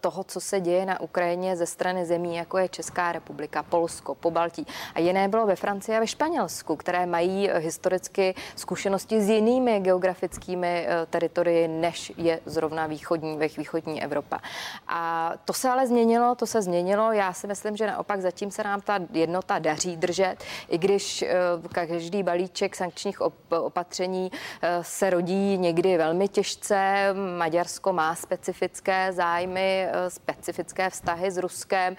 toho, 0.00 0.24
co 0.24 0.40
se 0.40 0.60
děje 0.60 0.86
na 0.86 1.00
Ukrajině 1.00 1.56
ze 1.56 1.66
strany 1.66 2.06
zemí, 2.06 2.36
jako 2.36 2.58
je 2.58 2.68
Česká 2.68 3.12
republika, 3.12 3.62
Polsko, 3.62 4.14
Pobaltí. 4.14 4.66
A 4.94 5.00
jiné 5.00 5.28
bylo 5.28 5.46
ve 5.46 5.56
Francii 5.56 5.96
a 5.96 6.00
ve 6.00 6.06
Španělsku, 6.06 6.76
které 6.76 7.06
mají 7.06 7.50
eh, 7.50 7.58
historicky 7.58 8.34
zkušenosti 8.56 9.20
s 9.20 9.28
jinými 9.28 9.80
geografickými 9.80 10.86
uh, 10.86 11.05
teritorii, 11.10 11.68
než 11.68 12.12
je 12.16 12.40
zrovna 12.46 12.86
východní, 12.86 13.38
východní 13.58 14.02
Evropa. 14.02 14.40
A 14.88 15.32
to 15.44 15.52
se 15.52 15.68
ale 15.70 15.86
změnilo, 15.86 16.34
to 16.34 16.46
se 16.46 16.62
změnilo. 16.62 17.12
Já 17.12 17.32
si 17.32 17.46
myslím, 17.46 17.76
že 17.76 17.86
naopak 17.86 18.20
zatím 18.20 18.50
se 18.50 18.64
nám 18.64 18.80
ta 18.80 18.98
jednota 19.12 19.58
daří 19.58 19.96
držet, 19.96 20.36
i 20.68 20.78
když 20.78 21.24
uh, 21.62 21.68
každý 21.72 22.22
balíček 22.22 22.76
sankčních 22.76 23.20
op- 23.20 23.60
opatření 23.60 24.30
uh, 24.30 24.68
se 24.82 25.10
rodí 25.10 25.58
někdy 25.58 25.98
velmi 25.98 26.28
těžce. 26.28 27.14
Maďarsko 27.38 27.92
má 27.92 28.14
specifické 28.14 29.12
zájmy, 29.12 29.88
eh, 29.90 30.10
specifické 30.10 30.90
vztahy 30.90 31.30
s 31.30 31.36
Ruskem. 31.38 31.96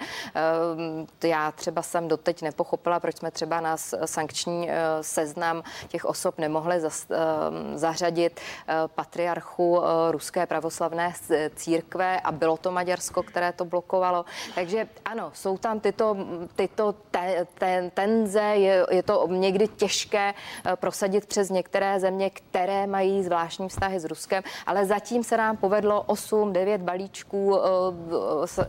Eh, 1.22 1.28
já 1.28 1.52
třeba 1.52 1.82
jsem 1.82 2.08
doteď 2.08 2.42
nepochopila, 2.42 3.00
proč 3.00 3.16
jsme 3.16 3.30
třeba 3.30 3.60
na 3.60 3.76
sankční 4.04 4.70
eh, 4.70 4.76
seznam 5.00 5.62
těch 5.88 6.04
osob 6.04 6.38
nemohli 6.38 6.80
zařadit 7.74 8.40
patriarchu 8.98 9.80
Ruské 10.10 10.46
pravoslavné 10.46 11.14
církve 11.54 12.20
a 12.20 12.32
bylo 12.32 12.56
to 12.56 12.72
Maďarsko, 12.72 13.22
které 13.22 13.52
to 13.52 13.64
blokovalo. 13.64 14.24
Takže 14.54 14.88
ano, 15.04 15.30
jsou 15.34 15.58
tam 15.58 15.80
tyto, 15.80 16.16
tyto 16.56 16.94
te, 17.10 17.46
ten, 17.54 17.90
tenze, 17.90 18.40
je, 18.40 18.86
je 18.90 19.02
to 19.02 19.26
někdy 19.30 19.68
těžké 19.68 20.34
prosadit 20.74 21.26
přes 21.26 21.50
některé 21.50 22.00
země, 22.00 22.30
které 22.30 22.86
mají 22.86 23.22
zvláštní 23.22 23.68
vztahy 23.68 24.00
s 24.00 24.04
Ruskem, 24.04 24.42
ale 24.66 24.86
zatím 24.86 25.24
se 25.24 25.36
nám 25.36 25.56
povedlo 25.56 26.02
8-9 26.02 26.78
balíčků 26.78 27.58
eh, 27.58 27.60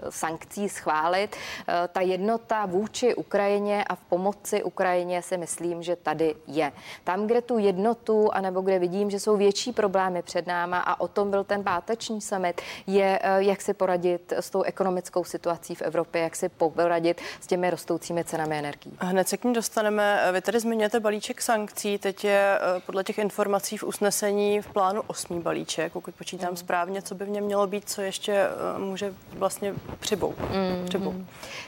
sankcí 0.09 0.69
schválit. 0.69 1.35
Eh, 1.35 1.87
ta 1.87 2.01
jednota 2.01 2.65
vůči 2.65 3.15
Ukrajině 3.15 3.83
a 3.83 3.95
v 3.95 3.99
pomoci 3.99 4.63
Ukrajině 4.63 5.21
si 5.21 5.37
myslím, 5.37 5.83
že 5.83 5.95
tady 5.95 6.35
je. 6.47 6.71
Tam, 7.03 7.27
kde 7.27 7.41
tu 7.41 7.57
jednotu, 7.57 8.29
anebo 8.33 8.61
kde 8.61 8.79
vidím, 8.79 9.09
že 9.09 9.19
jsou 9.19 9.37
větší 9.37 9.71
problémy 9.71 10.18
před 10.21 10.47
náma 10.47 10.79
a 10.79 10.99
o 10.99 11.07
tom 11.07 11.31
byl 11.31 11.43
ten 11.43 11.63
páteční 11.63 12.21
summit, 12.21 12.61
je, 12.87 13.19
eh, 13.21 13.43
jak 13.43 13.61
si 13.61 13.73
poradit 13.73 14.33
s 14.35 14.49
tou 14.49 14.61
ekonomickou 14.61 15.23
situací 15.23 15.75
v 15.75 15.81
Evropě, 15.81 16.21
jak 16.21 16.35
si 16.35 16.49
poradit 16.49 17.21
s 17.41 17.47
těmi 17.47 17.69
rostoucími 17.69 18.23
cenami 18.23 18.57
energií. 18.57 18.93
Hned 18.99 19.29
se 19.29 19.37
k 19.37 19.43
ní 19.43 19.53
dostaneme. 19.53 20.31
Vy 20.31 20.41
tady 20.41 20.59
zmiňujete 20.59 20.99
balíček 20.99 21.41
sankcí. 21.41 21.97
Teď 21.97 22.23
je 22.23 22.59
podle 22.85 23.03
těch 23.03 23.17
informací 23.17 23.77
v 23.77 23.83
usnesení 23.83 24.61
v 24.61 24.67
plánu 24.67 25.01
osmý 25.07 25.39
balíček 25.39 25.93
pokud 25.99 26.15
počítám 26.15 26.49
mm. 26.49 26.57
správně, 26.57 27.01
co 27.01 27.15
by 27.15 27.25
v 27.25 27.29
něm 27.29 27.43
mělo 27.43 27.67
být, 27.67 27.89
co 27.89 28.01
ještě 28.01 28.33
eh, 28.33 28.79
může 28.79 29.13
vlastně 29.33 29.73
přibout. 29.99 30.35
Mm. 30.39 30.85
přibout. 30.85 31.15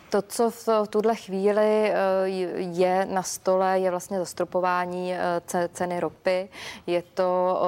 To, 0.10 0.22
co 0.22 0.50
v 0.50 0.88
tuhle 0.90 1.16
chvíli 1.16 1.92
eh, 1.92 1.94
je 2.56 3.06
na 3.06 3.24
stole, 3.24 3.80
je 3.80 3.90
vlastně 3.90 4.20
zastropování 4.20 5.14
eh, 5.14 5.70
ceny 5.74 6.00
ropy. 6.00 6.50
Je 6.88 7.04
to 7.14 7.62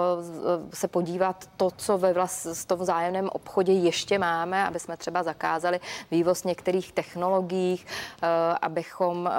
se 0.73 0.87
podívat 0.87 1.49
to, 1.57 1.71
co 1.71 1.97
ve 1.97 2.13
vlast, 2.13 2.45
v 2.53 2.65
tom 2.65 2.79
vzájemném 2.79 3.29
obchodě 3.29 3.73
ještě 3.73 4.19
máme, 4.19 4.67
aby 4.67 4.79
jsme 4.79 4.97
třeba 4.97 5.23
zakázali 5.23 5.79
vývoz 6.11 6.43
některých 6.43 6.91
technologií, 6.91 7.85
abychom 8.61 9.29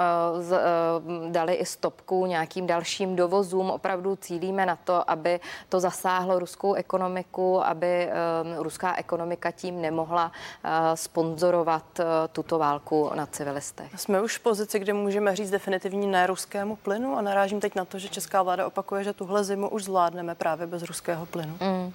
dali 1.29 1.53
i 1.53 1.65
stopku 1.65 2.25
nějakým 2.25 2.67
dalším 2.67 3.15
dovozům. 3.15 3.71
Opravdu 3.71 4.15
cílíme 4.15 4.65
na 4.65 4.75
to, 4.75 5.11
aby 5.11 5.39
to 5.69 5.79
zasáhlo 5.79 6.39
ruskou 6.39 6.73
ekonomiku 6.73 7.65
aby 7.65 8.09
ruská 8.57 8.95
ekonomika 8.95 9.51
tím 9.51 9.81
nemohla 9.81 10.31
eh, 10.63 10.97
sponzorovat 10.97 11.99
eh, 11.99 12.05
tuto 12.31 12.59
válku 12.59 13.11
na 13.15 13.25
civilistech. 13.25 13.91
Jsme 13.95 14.21
už 14.21 14.37
v 14.37 14.39
pozici, 14.39 14.79
kde 14.79 14.93
můžeme 14.93 15.35
říct 15.35 15.51
definitivní 15.51 16.07
ne 16.07 16.27
ruskému 16.27 16.75
plynu 16.75 17.17
a 17.17 17.21
narážím 17.21 17.59
teď 17.59 17.75
na 17.75 17.85
to, 17.85 17.99
že 17.99 18.09
česká 18.09 18.43
vláda 18.43 18.67
opakuje, 18.67 19.03
že 19.03 19.13
tuhle 19.13 19.43
zimu 19.43 19.69
už 19.69 19.83
zvládneme 19.83 20.35
právě 20.35 20.67
bez 20.67 20.83
ruského 20.83 21.24
plynu. 21.25 21.57
Mm. 21.61 21.93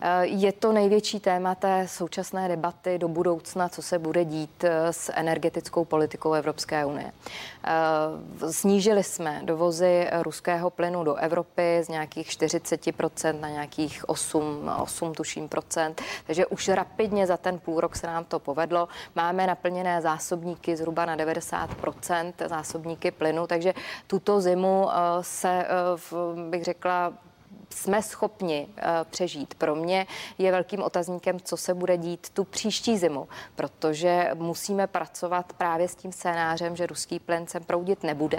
Eh, 0.00 0.26
je 0.26 0.52
to 0.52 0.72
největší 0.72 1.20
téma 1.20 1.54
té 1.54 1.88
současné 1.88 2.48
debaty 2.48 2.98
do 2.98 3.08
budoucna, 3.08 3.68
co 3.68 3.82
se 3.82 3.98
bude 3.98 4.24
dít 4.24 4.64
eh, 4.64 4.92
s 4.92 5.12
energetickou 5.14 5.84
politikou 5.84 6.32
Evropské 6.32 6.84
unie. 6.84 7.12
Eh, 7.64 8.52
snížili 8.52 9.04
jsme 9.04 9.40
dovozy 9.44 10.08
ruského 10.22 10.70
plynu 10.70 11.04
do 11.04 11.14
Evropy 11.14 11.80
z 11.82 11.88
nějakých 11.88 12.28
40% 12.28 13.40
na 13.40 13.48
nějakých 13.48 14.08
8, 14.08 14.70
8 14.82 15.14
tuším 15.14 15.48
procent, 15.48 16.02
takže 16.26 16.46
už 16.46 16.68
rapidně 16.68 17.26
za 17.26 17.36
ten 17.36 17.58
půl 17.58 17.80
rok 17.80 17.96
se 17.96 18.06
nám 18.06 18.24
to 18.24 18.38
povedlo. 18.38 18.88
Máme 19.14 19.46
naplněné 19.46 20.00
zásobníky 20.00 20.76
zhruba 20.76 21.04
na 21.04 21.16
90% 21.16 22.32
zásobníky 22.46 23.10
plynu, 23.10 23.46
takže 23.46 23.74
tuto 24.06 24.40
zimu 24.40 24.88
se, 25.20 25.66
bych 26.50 26.64
řekla, 26.64 27.12
jsme 27.70 28.02
schopni 28.02 28.66
uh, 28.68 28.82
přežít. 29.10 29.54
Pro 29.54 29.74
mě 29.74 30.06
je 30.38 30.52
velkým 30.52 30.82
otazníkem, 30.82 31.40
co 31.40 31.56
se 31.56 31.74
bude 31.74 31.96
dít 31.96 32.30
tu 32.30 32.44
příští 32.44 32.98
zimu, 32.98 33.28
protože 33.56 34.30
musíme 34.34 34.86
pracovat 34.86 35.52
právě 35.52 35.88
s 35.88 35.94
tím 35.94 36.12
scénářem, 36.12 36.76
že 36.76 36.86
ruský 36.86 37.18
plyn 37.18 37.46
sem 37.46 37.64
proudit 37.64 38.02
nebude 38.02 38.38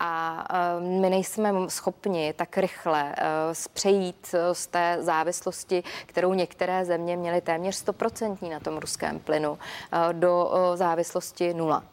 a 0.00 0.44
eh, 0.50 0.80
my 0.80 1.10
nejsme 1.10 1.52
schopni 1.68 2.32
tak 2.32 2.58
rychle 2.58 3.14
eh, 3.18 3.24
přejít 3.72 4.34
z 4.52 4.66
té 4.66 4.96
závislosti, 5.00 5.82
kterou 6.06 6.34
některé 6.34 6.84
země 6.84 7.16
měly 7.16 7.40
téměř 7.40 7.74
stoprocentní 7.74 8.50
na 8.50 8.60
tom 8.60 8.76
ruském 8.76 9.18
plynu, 9.18 9.58
do 10.12 10.52
závislosti 10.74 11.54
nula. 11.54 11.84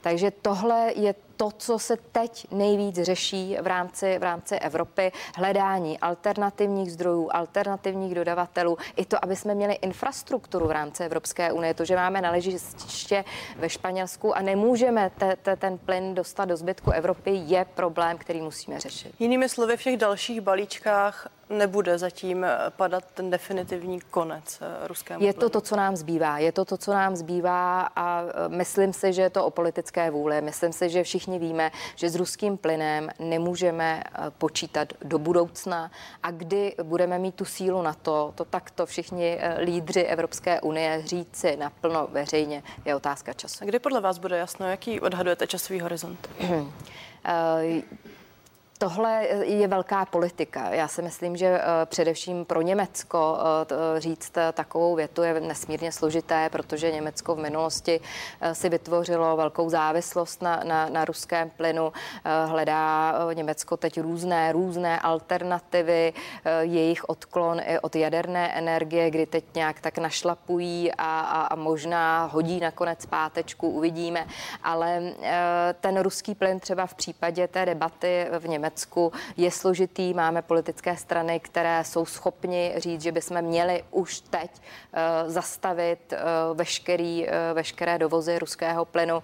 Takže 0.00 0.30
tohle 0.30 0.92
je 0.96 1.14
to, 1.38 1.50
co 1.58 1.78
se 1.78 1.96
teď 2.12 2.46
nejvíc 2.50 2.96
řeší 3.02 3.56
v 3.62 3.66
rámci, 3.66 4.18
v 4.18 4.22
rámci 4.22 4.56
Evropy, 4.56 5.12
hledání 5.36 5.98
alternativních 5.98 6.92
zdrojů, 6.92 7.28
alternativních 7.32 8.14
dodavatelů, 8.14 8.76
i 8.96 9.04
to, 9.04 9.24
aby 9.24 9.36
jsme 9.36 9.54
měli 9.54 9.74
infrastrukturu 9.74 10.66
v 10.66 10.70
rámci 10.70 11.04
Evropské 11.04 11.52
unie. 11.52 11.74
To, 11.74 11.84
že 11.84 11.96
máme 11.96 12.20
naležiště 12.20 13.24
ve 13.56 13.68
Španělsku 13.68 14.36
a 14.36 14.42
nemůžeme 14.42 15.10
te, 15.18 15.36
te, 15.36 15.56
ten 15.56 15.78
plyn 15.78 16.14
dostat 16.14 16.44
do 16.44 16.56
zbytku 16.56 16.90
Evropy, 16.90 17.30
je 17.30 17.66
problém, 17.74 18.18
který 18.18 18.40
musíme 18.40 18.80
řešit. 18.80 19.14
Jinými 19.18 19.48
slovy, 19.48 19.76
v 19.76 19.82
těch 19.82 19.96
dalších 19.96 20.40
balíčkách 20.40 21.28
nebude 21.50 21.98
zatím 21.98 22.46
padat 22.68 23.04
ten 23.14 23.30
definitivní 23.30 24.00
konec 24.00 24.58
eh, 24.62 24.88
ruskému 24.88 25.24
Je 25.24 25.34
to 25.34 25.48
to, 25.48 25.60
co 25.60 25.76
nám 25.76 25.96
zbývá. 25.96 26.38
Je 26.38 26.52
to 26.52 26.64
to, 26.64 26.76
co 26.76 26.92
nám 26.92 27.16
zbývá 27.16 27.80
a 27.96 28.22
eh, 28.22 28.48
myslím 28.48 28.92
si, 28.92 29.12
že 29.12 29.22
je 29.22 29.30
to 29.30 29.44
o 29.44 29.50
politické 29.50 30.10
vůli. 30.10 30.40
Myslím 30.40 30.72
si, 30.72 30.88
že 30.88 31.02
všichni 31.02 31.27
víme, 31.38 31.70
že 31.96 32.10
s 32.10 32.14
ruským 32.14 32.56
plynem 32.56 33.10
nemůžeme 33.18 34.02
eh, 34.04 34.30
počítat 34.30 34.92
do 35.02 35.18
budoucna 35.18 35.90
a 36.22 36.30
kdy 36.30 36.74
budeme 36.82 37.18
mít 37.18 37.34
tu 37.34 37.44
sílu 37.44 37.82
na 37.82 37.94
to, 37.94 38.32
to 38.34 38.44
takto 38.44 38.86
všichni 38.86 39.38
lídři 39.58 40.02
Evropské 40.02 40.60
unie 40.60 41.02
říci 41.04 41.56
naplno 41.56 42.08
veřejně, 42.12 42.62
je 42.84 42.96
otázka 42.96 43.32
času. 43.32 43.64
Kdy 43.64 43.78
podle 43.78 44.00
vás 44.00 44.18
bude 44.18 44.38
jasno, 44.38 44.66
jaký 44.66 45.00
odhadujete 45.00 45.46
časový 45.46 45.80
horizont? 45.80 46.28
Tohle 48.78 49.26
je 49.42 49.68
velká 49.68 50.04
politika. 50.04 50.74
Já 50.74 50.88
si 50.88 51.02
myslím, 51.02 51.36
že 51.36 51.46
eh, 51.46 51.62
především 51.86 52.44
pro 52.44 52.62
Německo 52.62 53.38
eh, 53.96 54.00
říct 54.00 54.32
takovou 54.52 54.94
větu 54.94 55.22
je 55.22 55.40
nesmírně 55.40 55.92
složité, 55.92 56.48
protože 56.52 56.92
Německo 56.92 57.34
v 57.34 57.38
minulosti 57.38 58.00
eh, 58.40 58.54
si 58.54 58.68
vytvořilo 58.68 59.36
velkou 59.36 59.70
závislost 59.70 60.42
na, 60.42 60.62
na, 60.64 60.88
na 60.88 61.04
ruském 61.04 61.50
plynu. 61.50 61.92
Hledá 62.46 63.14
Německo 63.34 63.76
teď 63.76 64.00
různé, 64.00 64.52
různé 64.52 65.00
alternativy, 65.00 66.12
jejich 66.60 67.08
odklon 67.08 67.60
i 67.60 67.78
od 67.78 67.96
jaderné 67.96 68.58
energie, 68.58 69.10
kdy 69.10 69.26
teď 69.26 69.44
nějak 69.54 69.80
tak 69.80 69.98
našlapují 69.98 70.92
a, 70.92 71.20
a, 71.20 71.42
a 71.42 71.54
možná 71.54 72.24
hodí 72.24 72.60
nakonec 72.60 73.06
pátečku, 73.06 73.70
uvidíme. 73.70 74.26
Ale 74.62 75.02
ten 75.80 76.00
ruský 76.00 76.34
plyn 76.34 76.60
třeba 76.60 76.86
v 76.86 76.94
případě 76.94 77.48
té 77.48 77.66
debaty 77.66 78.26
v 78.38 78.48
Německu 78.48 78.67
Německu 78.68 79.12
je 79.36 79.50
složitý. 79.50 80.14
Máme 80.14 80.42
politické 80.42 80.96
strany, 80.96 81.40
které 81.40 81.84
jsou 81.84 82.06
schopni 82.06 82.74
říct, 82.76 83.02
že 83.02 83.12
bychom 83.12 83.42
měli 83.42 83.84
už 83.90 84.20
teď 84.20 84.50
uh, 84.52 85.32
zastavit 85.32 86.12
uh, 86.12 86.56
veškerý, 86.56 87.26
uh, 87.26 87.32
veškeré 87.54 87.98
dovozy 87.98 88.38
ruského 88.38 88.84
plynu, 88.84 89.22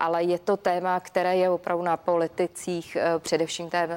ale 0.00 0.22
je 0.22 0.38
to 0.38 0.56
téma, 0.56 1.00
které 1.00 1.36
je 1.36 1.50
opravdu 1.50 1.84
na 1.84 1.96
politicích, 1.96 2.96
především 3.18 3.70
té, 3.70 3.88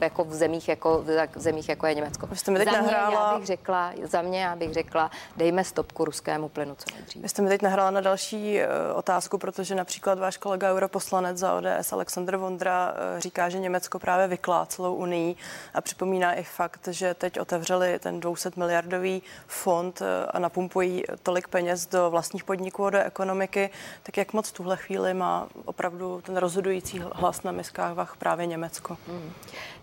jako 0.00 0.24
v 0.24 0.34
zemích, 0.34 0.68
jako, 0.68 1.04
v 1.36 1.40
zemích, 1.40 1.68
jako 1.68 1.86
je 1.86 1.94
Německo. 1.94 2.28
Jste 2.34 2.50
mi 2.50 2.58
teď 2.58 2.72
za 2.72 2.80
mě, 2.80 2.92
nahrála... 2.92 3.32
já 3.32 3.38
bych 3.38 3.46
řekla, 3.46 3.92
za 4.02 4.22
mě 4.22 4.42
já 4.42 4.56
bych 4.56 4.72
řekla, 4.72 5.10
dejme 5.36 5.64
stopku 5.64 6.04
ruskému 6.04 6.48
plynu 6.48 6.74
co 6.74 6.94
nejdříve. 6.94 7.22
Vy 7.22 7.28
jste 7.28 7.42
mi 7.42 7.48
teď 7.48 7.62
nahrála 7.62 7.90
na 7.90 8.00
další 8.00 8.60
otázku, 8.94 9.38
protože 9.38 9.74
například 9.74 10.18
váš 10.18 10.36
kolega 10.36 10.70
europoslanec 10.70 11.38
za 11.38 11.54
ODS 11.54 11.92
Aleksandr 11.92 12.36
Vondra 12.36 12.94
říká, 13.18 13.48
že 13.48 13.58
Německo 13.58 13.98
právě 14.08 14.28
vyklá 14.28 14.66
celou 14.66 14.94
unii 14.94 15.36
a 15.74 15.80
připomíná 15.80 16.34
i 16.34 16.42
fakt, 16.42 16.88
že 16.90 17.14
teď 17.14 17.40
otevřeli 17.40 17.98
ten 17.98 18.20
200 18.20 18.50
miliardový 18.56 19.22
fond 19.46 20.02
a 20.30 20.38
napumpují 20.38 21.04
tolik 21.22 21.48
peněz 21.48 21.86
do 21.86 22.10
vlastních 22.10 22.44
podniků 22.44 22.86
a 22.86 22.90
do 22.90 22.98
ekonomiky, 22.98 23.70
tak 24.02 24.16
jak 24.16 24.32
moc 24.32 24.52
tuhle 24.52 24.76
chvíli 24.76 25.14
má 25.14 25.48
opravdu 25.64 26.20
ten 26.20 26.36
rozhodující 26.36 27.02
hlas 27.12 27.42
na 27.42 27.52
miskách 27.52 28.16
právě 28.16 28.46
Německo? 28.46 28.96
Hmm. 29.08 29.32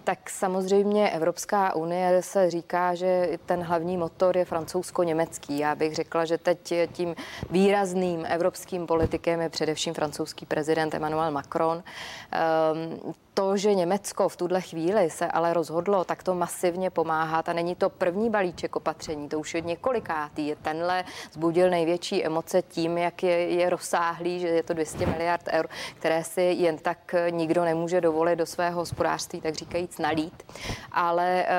Tak 0.03 0.29
samozřejmě 0.29 1.10
Evropská 1.10 1.75
unie 1.75 2.22
se 2.22 2.51
říká, 2.51 2.96
že 2.96 3.38
ten 3.46 3.63
hlavní 3.63 3.98
motor 3.98 4.38
je 4.38 4.46
francouzsko-německý. 4.46 5.60
Já 5.60 5.75
bych 5.75 5.96
řekla, 5.96 6.25
že 6.25 6.38
teď 6.38 6.74
tím 6.94 7.15
výrazným 7.50 8.25
evropským 8.25 8.88
politikem 8.88 9.41
je 9.41 9.50
především 9.50 9.94
francouzský 9.94 10.46
prezident 10.46 10.94
Emmanuel 10.94 11.32
Macron. 11.32 11.84
To, 13.38 13.58
že 13.58 13.74
Německo 13.74 14.30
v 14.30 14.36
tuhle 14.36 14.62
chvíli 14.62 15.10
se 15.10 15.27
ale 15.27 15.54
rozhodlo 15.54 16.04
takto 16.04 16.36
masivně 16.36 16.89
pomáhat 16.89 17.50
a 17.50 17.54
není 17.54 17.75
to 17.75 17.89
první 17.89 18.30
balíček 18.30 18.75
opatření, 18.75 19.30
to 19.30 19.39
už 19.39 19.54
je 19.54 19.62
několikátý. 19.62 20.56
Tenhle 20.62 21.04
zbudil 21.32 21.70
největší 21.70 22.25
emoce 22.25 22.62
tím, 22.62 22.98
jak 22.98 23.24
je, 23.24 23.50
je 23.50 23.70
rozsáhlý, 23.70 24.39
že 24.39 24.48
je 24.48 24.63
to 24.63 24.74
200 24.74 25.06
miliard 25.06 25.42
eur, 25.51 25.68
které 25.96 26.24
si 26.24 26.42
jen 26.42 26.77
tak 26.77 27.15
nikdo 27.30 27.63
nemůže 27.63 28.01
dovolit 28.01 28.36
do 28.36 28.46
svého 28.46 28.80
hospodářství, 28.80 29.42
tak 29.42 29.56
říkajíc 29.56 29.98
nalít. 29.98 30.44
Ale 30.92 31.46
eh, 31.48 31.54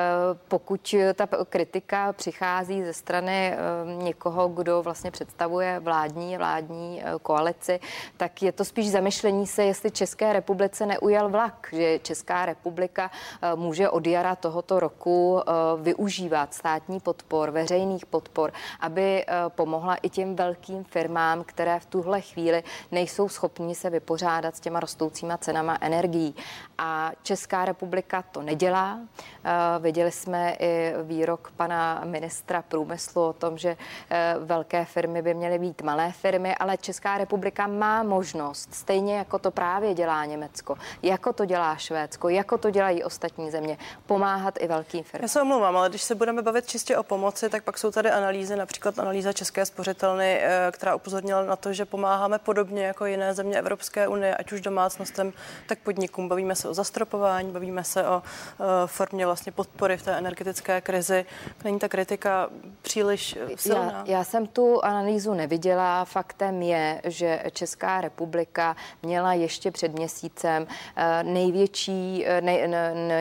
pokud 0.47 0.95
ta 1.15 1.27
kritika 1.49 2.13
přichází 2.13 2.83
ze 2.83 2.93
strany 2.93 3.53
eh, 3.53 3.57
někoho, 4.03 4.47
kdo 4.47 4.81
vlastně 4.81 5.11
představuje 5.11 5.79
vládní, 5.79 6.37
vládní 6.37 7.01
eh, 7.03 7.11
koalici, 7.21 7.79
tak 8.17 8.43
je 8.43 8.51
to 8.51 8.65
spíš 8.65 8.91
zamyšlení 8.91 9.47
se, 9.47 9.63
jestli 9.63 9.91
České 9.91 10.33
republice 10.33 10.85
neujel 10.85 11.29
vlak 11.29 11.66
že 11.73 11.99
Česká 11.99 12.45
republika 12.45 13.11
eh, 13.41 13.55
může 13.55 13.89
od 13.89 14.07
jara 14.07 14.35
tohoto 14.35 14.79
roku 14.79 15.39
eh, 15.39 15.51
využívat 15.81 16.53
státní 16.53 16.99
podpor, 16.99 17.51
veřejných 17.51 18.05
podpor, 18.05 18.53
aby 18.79 19.25
eh, 19.27 19.27
pomohla 19.47 19.95
i 19.95 20.09
těm 20.09 20.35
velkým 20.35 20.83
firmám, 20.83 21.43
které 21.43 21.79
v 21.79 21.85
tuhle 21.85 22.21
chvíli 22.21 22.63
nejsou 22.91 23.29
schopni 23.29 23.75
se 23.75 23.89
vypořádat 23.89 24.55
s 24.55 24.59
těma 24.59 24.79
rostoucíma 24.79 25.37
cenama 25.37 25.77
energií. 25.81 26.35
A 26.77 27.11
Česká 27.23 27.65
republika 27.65 28.23
to 28.31 28.41
nedělá. 28.41 28.99
Viděli 29.79 30.11
jsme 30.11 30.55
i 30.59 30.93
výrok 31.03 31.51
pana 31.57 32.01
ministra 32.05 32.61
průmyslu 32.61 33.25
o 33.27 33.33
tom, 33.33 33.57
že 33.57 33.77
velké 34.39 34.85
firmy 34.85 35.21
by 35.21 35.33
měly 35.33 35.59
být 35.59 35.81
malé 35.81 36.11
firmy, 36.11 36.55
ale 36.55 36.77
Česká 36.77 37.17
republika 37.17 37.67
má 37.67 38.03
možnost, 38.03 38.73
stejně 38.73 39.17
jako 39.17 39.39
to 39.39 39.51
právě 39.51 39.93
dělá 39.93 40.25
Německo, 40.25 40.75
jako 41.03 41.33
to 41.33 41.45
dělá 41.45 41.56
dělá 41.57 41.75
Švédsko, 41.77 42.29
jako 42.29 42.57
to 42.57 42.69
dělají 42.69 43.03
ostatní 43.03 43.51
země, 43.51 43.77
pomáhat 44.05 44.53
i 44.59 44.67
velkým 44.67 45.03
firmám. 45.03 45.23
Já 45.23 45.27
se 45.27 45.41
omlouvám, 45.41 45.77
ale 45.77 45.89
když 45.89 46.03
se 46.03 46.15
budeme 46.15 46.41
bavit 46.41 46.67
čistě 46.67 46.97
o 46.97 47.03
pomoci, 47.03 47.49
tak 47.49 47.63
pak 47.63 47.77
jsou 47.77 47.91
tady 47.91 48.11
analýzy, 48.11 48.55
například 48.55 48.99
analýza 48.99 49.33
České 49.33 49.65
spořitelny, 49.65 50.39
eh, 50.41 50.71
která 50.71 50.95
upozornila 50.95 51.45
na 51.45 51.55
to, 51.55 51.73
že 51.73 51.85
pomáháme 51.85 52.39
podobně 52.39 52.85
jako 52.85 53.05
jiné 53.05 53.33
země 53.33 53.57
Evropské 53.57 54.07
unie, 54.07 54.35
ať 54.35 54.51
už 54.51 54.61
domácnostem, 54.61 55.33
tak 55.67 55.79
podnikům. 55.79 56.29
Bavíme 56.29 56.55
se 56.55 56.69
o 56.69 56.73
zastropování, 56.73 57.51
bavíme 57.51 57.83
se 57.83 58.07
o 58.07 58.21
eh, 58.21 58.63
formě 58.85 59.25
vlastně 59.25 59.51
podpory 59.51 59.97
v 59.97 60.03
té 60.03 60.17
energetické 60.17 60.81
krizi. 60.81 61.25
Není 61.63 61.79
ta 61.79 61.87
kritika 61.89 62.49
příliš 62.81 63.37
silná? 63.55 64.03
Já, 64.05 64.17
já 64.17 64.23
jsem 64.23 64.47
tu 64.47 64.85
analýzu 64.85 65.33
neviděla. 65.33 66.05
Faktem 66.05 66.61
je, 66.61 67.01
že 67.03 67.43
Česká 67.51 68.01
republika 68.01 68.75
měla 69.03 69.33
ještě 69.33 69.71
před 69.71 69.91
měsícem 69.91 70.67
eh, 70.95 71.23
nej 71.23 71.46
největší, 71.47 72.25
eh, 72.25 72.41
nej, 72.41 72.67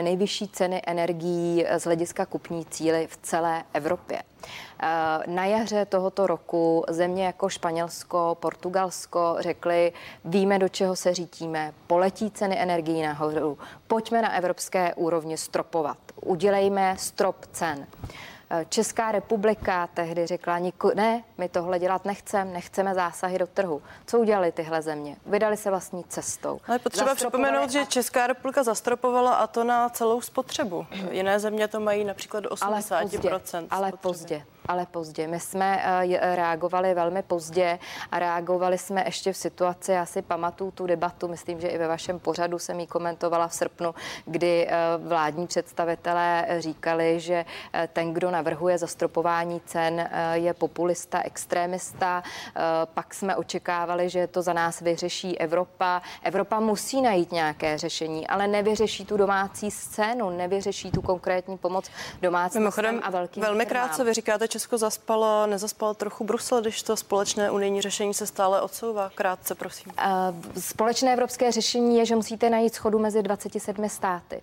nejvyšší 0.03 0.49
ceny 0.49 0.83
energií 0.87 1.65
z 1.79 1.85
hlediska 1.85 2.27
kupní 2.27 2.65
cíly 2.65 3.07
v 3.07 3.17
celé 3.23 3.65
Evropě. 3.73 4.23
Eh, 4.23 4.87
na 5.27 5.45
jaře 5.45 5.87
tohoto 5.87 6.27
roku 6.27 6.85
země 6.89 7.25
jako 7.25 7.49
Španělsko, 7.49 8.37
Portugalsko 8.41 9.37
řekly, 9.39 9.93
víme, 10.25 10.59
do 10.59 10.69
čeho 10.69 10.97
se 10.97 11.15
řítíme, 11.15 11.73
poletí 11.87 12.31
ceny 12.31 12.59
energií 12.59 13.03
nahoru, 13.03 13.59
pojďme 13.87 14.23
na 14.23 14.33
evropské 14.33 14.95
úrovni 14.95 15.37
stropovat, 15.37 15.99
udělejme 16.25 16.97
strop 16.99 17.37
cen. 17.53 17.87
Eh, 18.51 18.67
Česká 18.69 19.13
republika 19.13 19.87
tehdy 19.87 20.27
řekla, 20.27 20.59
ne, 20.95 21.25
my 21.39 21.49
tohle 21.49 21.79
dělat 21.79 22.05
nechceme, 22.05 22.53
nechceme 22.53 22.95
zásahy 22.95 23.39
do 23.39 23.47
trhu. 23.47 23.83
Co 24.07 24.19
udělali 24.19 24.53
tyhle 24.53 24.83
země? 24.83 25.17
Vydali 25.27 25.57
se 25.57 25.71
vlastní 25.71 26.05
cestou. 26.05 26.61
Ale 26.69 26.79
potřeba 26.79 27.15
připomenout, 27.15 27.65
a... 27.65 27.67
že 27.67 27.87
Česká 27.87 28.27
republika 28.27 28.63
zastropovala 28.63 29.35
a 29.35 29.47
to 29.47 29.65
na 29.65 29.89
celou 29.89 30.21
spotřebu. 30.21 30.87
Jiné 31.11 31.41
země 31.41 31.69
to 31.69 31.81
mají 31.81 32.05
například 32.05 32.41
do 32.41 32.51
80%. 32.51 32.87
Ale 32.91 33.07
pozdě. 33.11 33.67
Ale 33.71 33.93
pozdě 33.93 34.45
ale 34.69 34.87
pozdě. 34.87 35.27
My 35.27 35.41
jsme 35.41 35.83
eh, 35.85 36.37
reagovali 36.37 36.95
velmi 36.95 37.23
pozdě 37.23 37.79
a 38.11 38.19
reagovali 38.19 38.79
jsme 38.79 39.03
ještě 39.07 39.33
v 39.33 39.37
situaci, 39.37 39.93
já 39.93 40.07
si 40.07 40.23
pamatuju 40.23 40.71
tu 40.71 40.87
debatu, 40.87 41.29
myslím, 41.29 41.61
že 41.61 41.69
i 41.69 41.79
ve 41.79 41.89
vašem 41.89 42.19
pořadu 42.19 42.59
jsem 42.59 42.81
ji 42.81 42.87
komentovala 42.87 43.49
v 43.49 43.55
srpnu, 43.55 43.95
kdy 44.25 44.67
eh, 44.69 44.77
vládní 44.99 45.47
představitelé 45.47 46.47
říkali, 46.59 47.21
že 47.21 47.45
eh, 47.73 47.89
ten, 47.93 48.13
kdo 48.15 48.31
navrhuje 48.31 48.79
zastropování 48.79 49.61
cen, 49.67 50.09
je 50.33 50.55
populista, 50.55 51.23
extrémista. 51.25 52.23
Pak 52.95 53.15
jsme 53.15 53.37
očekávali, 53.37 54.09
že 54.09 54.27
to 54.27 54.43
za 54.43 54.53
nás 54.53 54.81
vyřeší 54.81 55.39
Evropa. 55.39 56.03
Evropa 56.23 56.61
musí 56.61 57.03
najít 57.03 57.33
nějaké 57.33 57.79
řešení, 57.79 58.27
ale 58.27 58.47
nevyřeší 58.47 59.05
tu 59.05 59.17
domácí 59.17 59.71
scénu, 59.71 60.31
nevyřeší 60.31 60.91
tu 60.91 61.03
konkrétní 61.03 61.59
pomoc 61.59 61.91
domácnostem 62.23 63.01
a 63.03 63.11
velkým 63.11 63.43
Velmi 63.43 63.67
krátce 63.67 64.05
vy 64.05 64.13
říkáte 64.13 64.49
Česko 64.57 64.79
zaspalo, 64.79 65.47
nezaspal 65.47 65.95
trochu 65.95 66.25
Brusel, 66.25 66.61
když 66.61 66.83
to 66.83 66.97
společné 66.97 67.51
unijní 67.51 67.81
řešení 67.83 68.15
se 68.15 68.27
stále 68.27 68.61
odsouvá? 68.61 69.11
Krátce, 69.15 69.55
prosím. 69.55 69.93
Uh, 69.99 70.61
společné 70.61 71.13
evropské 71.13 71.53
řešení 71.53 71.99
je, 71.99 72.07
že 72.07 72.17
musíte 72.17 72.51
najít 72.51 72.75
schodu 72.75 72.99
mezi 72.99 73.23
27 73.23 73.89
státy. 73.89 74.37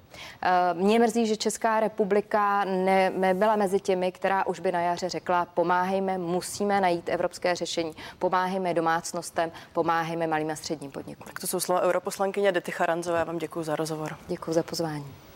Uh, 0.74 0.82
mě 0.82 1.00
mrzí, 1.00 1.28
že 1.28 1.38
Česká 1.38 1.80
republika 1.80 2.64
ne, 2.64 3.10
nebyla 3.10 3.56
mezi 3.56 3.80
těmi, 3.80 4.12
která 4.12 4.46
už 4.46 4.60
by 4.60 4.72
na 4.72 4.82
jaře 4.82 5.10
řekla, 5.10 5.46
pomáhejme, 5.46 6.18
musíme 6.18 6.82
najít 6.82 7.10
evropské 7.10 7.56
řešení, 7.56 7.94
pomáhejme 8.20 8.74
domácnostem, 8.74 9.52
pomáhejme 9.74 10.28
malým 10.28 10.52
a 10.52 10.56
středním 10.56 10.92
podnikům. 10.92 11.28
Tak 11.28 11.40
to 11.40 11.48
jsou 11.48 11.60
slova 11.60 11.82
europoslankyně 11.82 12.52
Dety 12.52 12.72
Charanzové. 12.72 13.20
Já 13.20 13.24
vám 13.24 13.38
děkuji 13.38 13.64
za 13.64 13.76
rozhovor. 13.76 14.18
Děkuji 14.28 14.54
za 14.54 14.64
pozvání. 14.64 15.33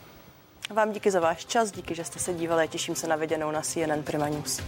Vám 0.70 0.92
díky 0.92 1.12
za 1.12 1.20
váš 1.20 1.46
čas, 1.46 1.72
díky, 1.72 1.96
že 1.96 2.04
jste 2.04 2.20
se 2.20 2.34
dívali. 2.34 2.68
Těším 2.68 2.96
se 2.96 3.08
na 3.08 3.16
viděnou 3.16 3.52
na 3.52 3.62
CNN 3.62 4.04
Prima 4.04 4.30
News. 4.30 4.62